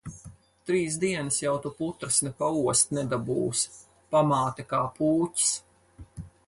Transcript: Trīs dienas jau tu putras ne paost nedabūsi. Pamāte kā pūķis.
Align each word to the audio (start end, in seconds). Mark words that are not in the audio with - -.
Trīs 0.69 0.95
dienas 1.03 1.37
jau 1.43 1.51
tu 1.65 1.71
putras 1.81 2.17
ne 2.29 2.31
paost 2.39 2.97
nedabūsi. 2.99 3.75
Pamāte 4.15 4.67
kā 4.75 4.85
pūķis. 4.99 5.55